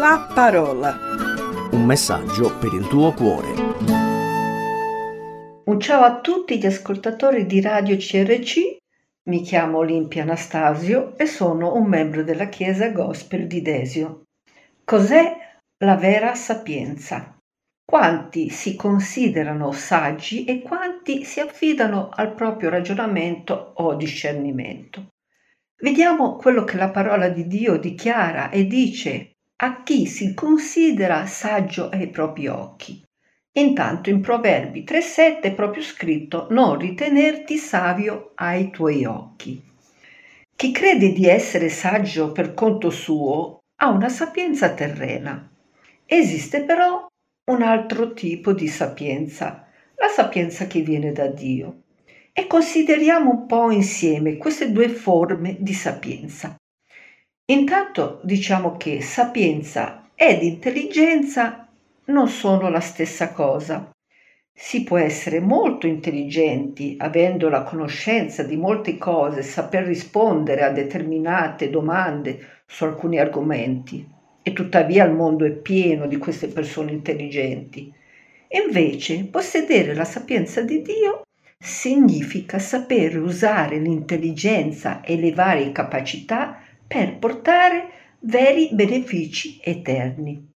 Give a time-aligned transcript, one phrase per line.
[0.00, 0.96] La parola.
[1.72, 3.48] Un messaggio per il tuo cuore.
[5.64, 8.78] Un ciao a tutti gli ascoltatori di Radio CRC.
[9.28, 14.22] Mi chiamo Olimpia Anastasio e sono un membro della Chiesa Gospel di Desio.
[14.84, 15.36] Cos'è
[15.84, 17.36] la vera sapienza?
[17.84, 25.08] Quanti si considerano saggi e quanti si affidano al proprio ragionamento o discernimento?
[25.76, 29.29] Vediamo quello che la parola di Dio dichiara e dice
[29.62, 33.02] a chi si considera saggio ai propri occhi.
[33.58, 39.62] Intanto in Proverbi 3.7 è proprio scritto non ritenerti savio ai tuoi occhi.
[40.56, 45.50] Chi crede di essere saggio per conto suo ha una sapienza terrena.
[46.06, 47.06] Esiste però
[47.50, 49.66] un altro tipo di sapienza,
[49.96, 51.82] la sapienza che viene da Dio
[52.32, 56.59] e consideriamo un po' insieme queste due forme di sapienza.
[57.50, 61.66] Intanto diciamo che sapienza ed intelligenza
[62.04, 63.90] non sono la stessa cosa.
[64.52, 71.70] Si può essere molto intelligenti, avendo la conoscenza di molte cose, saper rispondere a determinate
[71.70, 74.06] domande su alcuni argomenti,
[74.42, 77.92] e tuttavia il mondo è pieno di queste persone intelligenti.
[78.64, 81.22] Invece, possedere la sapienza di Dio
[81.58, 90.50] significa sapere usare l'intelligenza e le varie capacità per portare veri benefici eterni.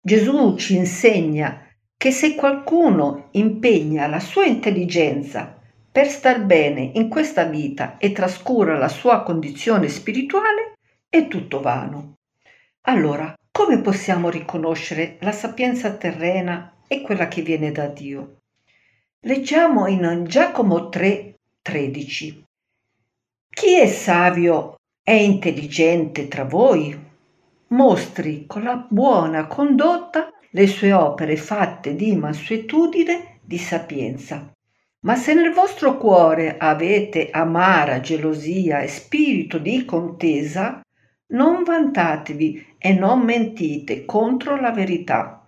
[0.00, 5.60] Gesù ci insegna che se qualcuno impegna la sua intelligenza
[5.92, 10.72] per star bene in questa vita e trascura la sua condizione spirituale,
[11.10, 12.14] è tutto vano.
[12.86, 18.38] Allora, come possiamo riconoscere la sapienza terrena e quella che viene da Dio?
[19.26, 22.44] Leggiamo in Giacomo 3, 13.
[23.50, 24.75] Chi è savio
[25.08, 26.98] e intelligente tra voi?
[27.68, 34.52] Mostri con la buona condotta le sue opere fatte di mansuetudine, di sapienza.
[35.04, 40.80] Ma se nel vostro cuore avete amara gelosia e spirito di contesa,
[41.28, 45.46] non vantatevi e non mentite contro la verità.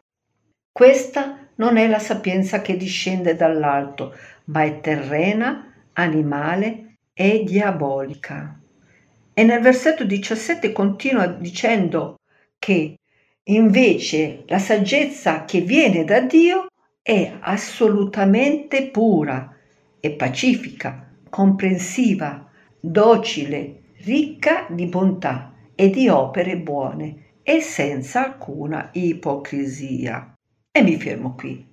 [0.70, 8.60] Questa non è la sapienza che discende dall'alto, ma è terrena, animale e diabolica.
[9.38, 12.16] E nel versetto 17 continua dicendo
[12.58, 12.96] che
[13.44, 16.66] invece la saggezza che viene da Dio
[17.00, 19.56] è assolutamente pura
[20.00, 22.50] e pacifica, comprensiva,
[22.80, 30.34] docile, ricca di bontà e di opere buone e senza alcuna ipocrisia.
[30.68, 31.64] E mi fermo qui.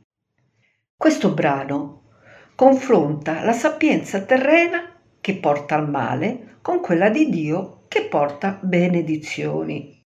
[0.95, 2.11] Questo brano
[2.53, 4.94] confronta la sapienza terrena
[5.25, 10.03] che porta al male con quella di Dio che porta benedizioni.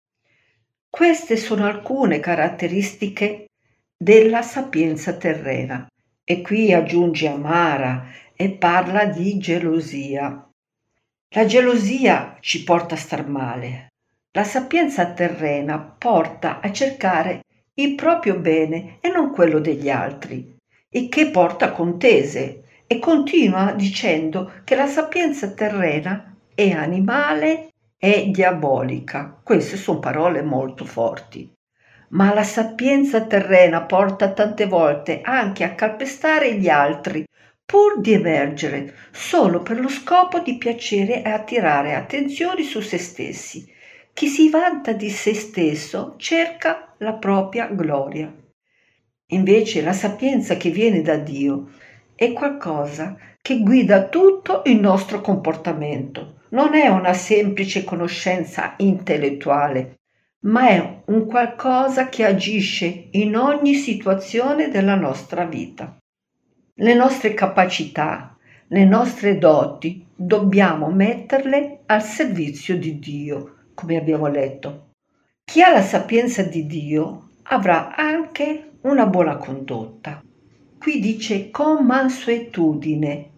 [0.88, 3.46] Queste sono alcune caratteristiche
[3.96, 5.88] della sapienza terrena
[6.22, 10.48] e qui aggiunge amara e parla di gelosia.
[11.30, 13.88] La gelosia ci porta a star male.
[14.30, 17.40] La sapienza terrena porta a cercare
[17.74, 20.56] il proprio bene e non quello degli altri,
[20.88, 29.41] e che porta contese e continua dicendo che la sapienza terrena è animale e diabolica.
[29.44, 31.53] Queste sono parole molto forti.
[32.10, 37.25] Ma la sapienza terrena porta tante volte anche a calpestare gli altri,
[37.65, 43.77] pur di emergere, solo per lo scopo di piacere e attirare attenzioni su se stessi
[44.19, 48.28] chi si vanta di se stesso cerca la propria gloria.
[49.28, 51.69] Invece la sapienza che viene da Dio
[52.18, 56.40] è qualcosa che guida tutto il nostro comportamento.
[56.48, 60.00] Non è una semplice conoscenza intellettuale,
[60.40, 65.96] ma è un qualcosa che agisce in ogni situazione della nostra vita.
[66.74, 68.36] Le nostre capacità,
[68.66, 74.88] le nostre doti, dobbiamo metterle al servizio di Dio come abbiamo letto.
[75.44, 80.21] Chi ha la sapienza di Dio avrà anche una buona condotta.
[80.78, 83.30] Qui dice con mansuetudine.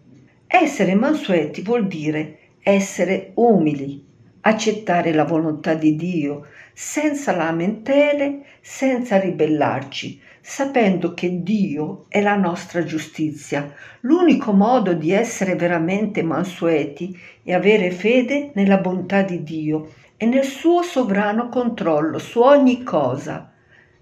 [0.45, 4.05] Essere mansueti vuol dire essere umili,
[4.41, 12.83] accettare la volontà di Dio senza lamentele, senza ribellarci, sapendo che Dio è la nostra
[12.83, 13.73] giustizia.
[14.01, 20.43] L'unico modo di essere veramente mansueti è avere fede nella bontà di Dio e nel
[20.43, 23.50] suo sovrano controllo su ogni cosa.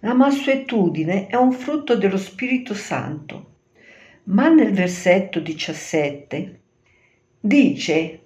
[0.02, 3.48] La mansuetudine è un frutto dello Spirito Santo.
[4.26, 6.60] Ma nel versetto 17
[7.38, 8.22] dice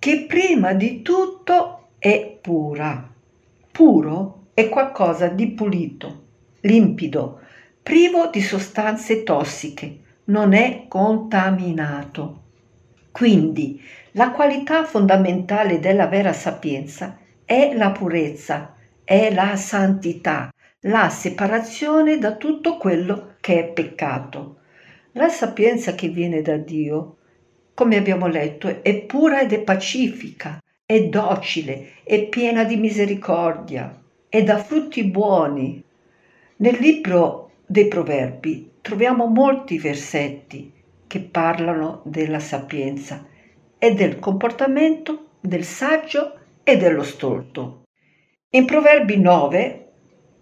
[0.00, 3.08] che prima di tutto è pura.
[3.70, 6.24] Puro è qualcosa di pulito,
[6.62, 7.40] limpido,
[7.80, 12.40] privo di sostanze tossiche, non è contaminato.
[13.12, 13.80] Quindi
[14.12, 18.74] la qualità fondamentale della vera sapienza è la purezza,
[19.04, 20.52] è la santità,
[20.86, 24.56] la separazione da tutto quello che è peccato.
[25.12, 27.18] La sapienza che viene da Dio,
[27.74, 33.96] come abbiamo letto, è pura ed è pacifica, è docile, è piena di misericordia,
[34.28, 35.84] è da frutti buoni.
[36.56, 40.72] Nel libro dei proverbi troviamo molti versetti
[41.06, 43.24] che parlano della sapienza
[43.78, 47.82] e del comportamento del saggio e dello stolto.
[48.50, 49.81] In Proverbi 9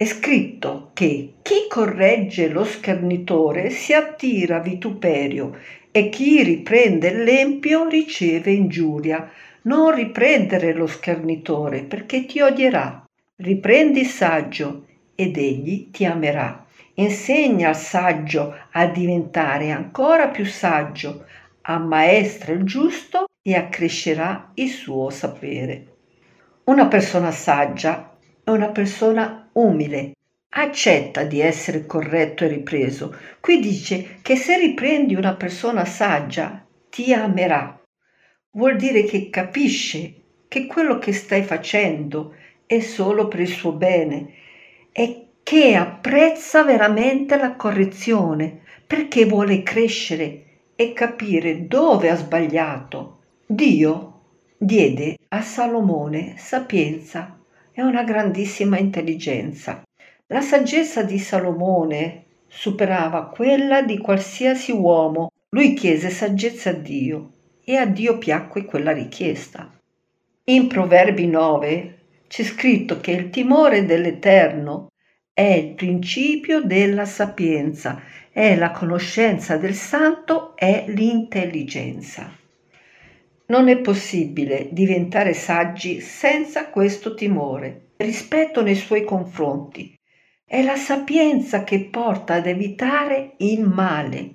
[0.01, 5.59] è scritto che chi corregge lo schernitore si attira vituperio
[5.91, 9.31] e chi riprende l'empio riceve ingiuria.
[9.65, 13.05] Non riprendere lo schernitore perché ti odierà.
[13.37, 16.65] Riprendi il saggio ed egli ti amerà.
[16.95, 21.27] Insegna al saggio a diventare ancora più saggio,
[21.61, 25.85] ammaestra il giusto e accrescerà il suo sapere.
[26.65, 30.13] Una persona saggia è una persona umile,
[30.53, 33.17] accetta di essere corretto e ripreso.
[33.41, 37.81] Qui dice che se riprendi una persona saggia, ti amerà.
[38.53, 40.15] Vuol dire che capisce
[40.49, 42.35] che quello che stai facendo
[42.67, 44.35] è solo per il suo bene
[44.93, 50.45] e che apprezza veramente la correzione perché vuole crescere
[50.75, 53.19] e capire dove ha sbagliato.
[53.47, 54.21] Dio
[54.57, 57.40] diede a Salomone sapienza
[57.73, 59.83] e una grandissima intelligenza.
[60.27, 65.33] La saggezza di Salomone superava quella di qualsiasi uomo.
[65.51, 67.33] Lui chiese saggezza a Dio
[67.65, 69.71] e a Dio piacque quella richiesta.
[70.45, 74.89] In Proverbi 9 c'è scritto che il timore dell'Eterno
[75.33, 82.37] è il principio della sapienza, è la conoscenza del santo, è l'intelligenza.
[83.51, 89.93] Non è possibile diventare saggi senza questo timore, rispetto nei suoi confronti.
[90.45, 94.35] È la sapienza che porta ad evitare il male.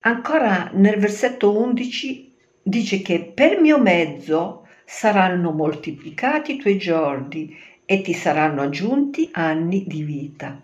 [0.00, 8.02] Ancora nel versetto 11 dice che per mio mezzo saranno moltiplicati i tuoi giorni e
[8.02, 10.62] ti saranno aggiunti anni di vita.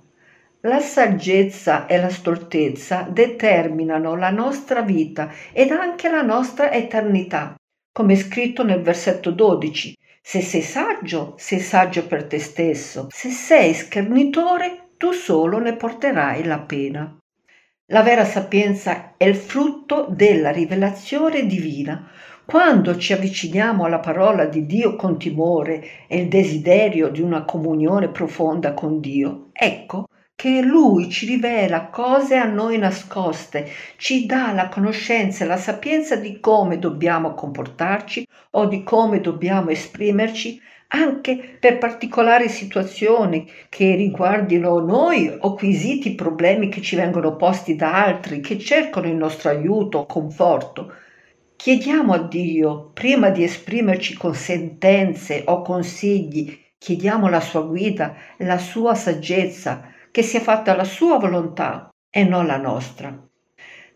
[0.66, 7.54] La saggezza e la stoltezza determinano la nostra vita ed anche la nostra eternità,
[7.92, 9.94] come scritto nel versetto 12.
[10.22, 13.08] Se sei saggio, sei saggio per te stesso.
[13.10, 17.14] Se sei schernitore, tu solo ne porterai la pena.
[17.88, 22.08] La vera sapienza è il frutto della rivelazione divina.
[22.46, 28.08] Quando ci avviciniamo alla parola di Dio con timore e il desiderio di una comunione
[28.08, 34.68] profonda con Dio, ecco che Lui ci rivela cose a noi nascoste, ci dà la
[34.68, 41.78] conoscenza e la sapienza di come dobbiamo comportarci o di come dobbiamo esprimerci anche per
[41.78, 48.58] particolari situazioni che riguardino noi o quesiti problemi che ci vengono posti da altri che
[48.58, 50.92] cercano il nostro aiuto o conforto.
[51.56, 58.58] Chiediamo a Dio, prima di esprimerci con sentenze o consigli, chiediamo la sua guida, la
[58.58, 63.20] sua saggezza, che sia fatta la sua volontà e non la nostra.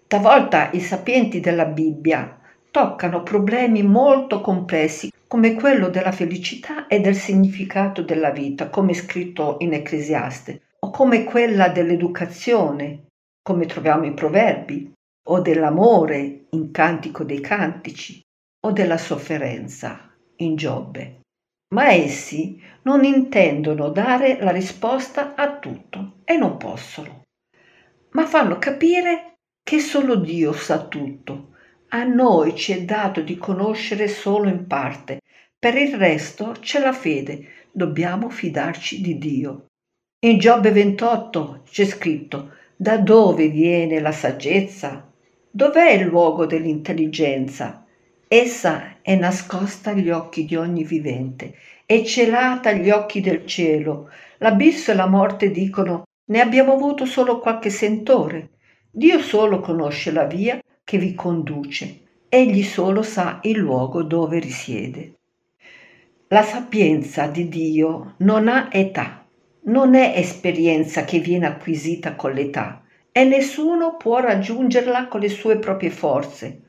[0.09, 2.41] Talvolta i sapienti della Bibbia
[2.73, 9.59] toccano problemi molto complessi come quello della felicità e del significato della vita, come scritto
[9.61, 13.11] in Ecclesiaste, o come quella dell'educazione,
[13.41, 14.93] come troviamo in Proverbi,
[15.29, 18.21] o dell'amore in Cantico dei Cantici,
[18.67, 21.18] o della sofferenza in Giobbe
[21.75, 27.25] ma essi non intendono dare la risposta a tutto e non possono,
[28.13, 31.55] ma fanno capire che solo Dio sa tutto.
[31.91, 35.21] A noi ci è dato di conoscere solo in parte,
[35.59, 39.67] per il resto c'è la fede, dobbiamo fidarci di Dio.
[40.21, 45.11] In Giobbe 28 c'è scritto da dove viene la saggezza?
[45.51, 47.85] Dov'è il luogo dell'intelligenza?
[48.31, 51.55] Essa è nascosta agli occhi di ogni vivente,
[51.87, 54.11] è celata agli occhi del cielo.
[54.37, 58.51] L'abisso e la morte dicono ne abbiamo avuto solo qualche sentore.
[58.91, 65.15] Dio solo conosce la via che vi conduce, egli solo sa il luogo dove risiede.
[66.29, 69.25] La sapienza di Dio non ha età,
[69.63, 75.59] non è esperienza che viene acquisita con l'età e nessuno può raggiungerla con le sue
[75.59, 76.65] proprie forze.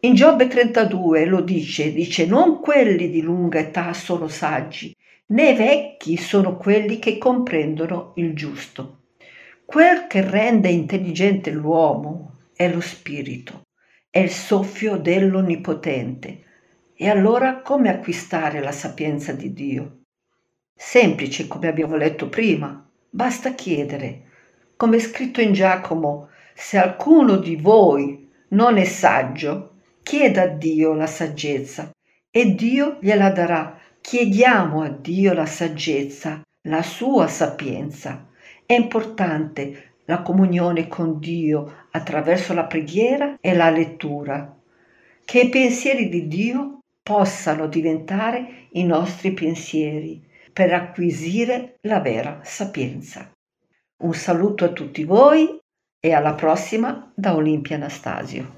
[0.00, 4.94] In Giobbe 32 lo dice, dice non quelli di lunga età sono saggi,
[5.30, 9.00] né vecchi sono quelli che comprendono il giusto.
[9.64, 13.66] Quel che rende intelligente l'uomo è lo spirito,
[14.08, 16.44] è il soffio dell'Onnipotente.
[16.94, 20.02] E allora come acquistare la sapienza di Dio?
[20.76, 24.22] Semplice, come abbiamo letto prima, basta chiedere.
[24.76, 29.67] Come è scritto in Giacomo, se alcuno di voi non è saggio,
[30.08, 31.90] chieda a Dio la saggezza
[32.30, 33.78] e Dio gliela darà.
[34.00, 38.26] Chiediamo a Dio la saggezza, la sua sapienza.
[38.64, 44.56] È importante la comunione con Dio attraverso la preghiera e la lettura.
[45.26, 53.30] Che i pensieri di Dio possano diventare i nostri pensieri per acquisire la vera sapienza.
[54.04, 55.60] Un saluto a tutti voi
[56.00, 58.57] e alla prossima da Olimpia Anastasio.